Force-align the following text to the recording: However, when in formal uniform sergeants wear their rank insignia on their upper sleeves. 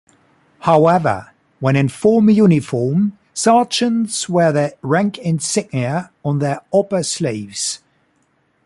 However, 0.61 1.29
when 1.59 1.75
in 1.75 1.87
formal 1.87 2.33
uniform 2.33 3.19
sergeants 3.35 4.27
wear 4.27 4.51
their 4.51 4.73
rank 4.81 5.19
insignia 5.19 6.09
on 6.25 6.39
their 6.39 6.61
upper 6.73 7.03
sleeves. 7.03 7.83